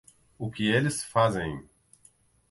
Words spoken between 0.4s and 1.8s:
que eles fazem